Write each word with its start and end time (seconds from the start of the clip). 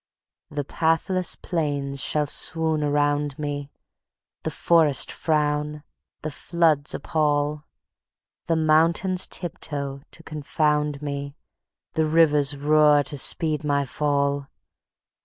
The 0.49 0.63
pathless 0.63 1.35
plains 1.35 2.01
shall 2.03 2.25
swoon 2.25 2.81
around 2.81 3.37
me, 3.37 3.69
The 4.41 4.49
forests 4.49 5.13
frown, 5.13 5.83
the 6.23 6.31
floods 6.31 6.95
appall; 6.95 7.65
The 8.47 8.55
mountains 8.55 9.27
tiptoe 9.27 10.01
to 10.09 10.23
confound 10.23 11.03
me, 11.03 11.35
The 11.93 12.07
rivers 12.07 12.57
roar 12.57 13.03
to 13.03 13.17
speed 13.19 13.63
my 13.63 13.85
fall. 13.85 14.47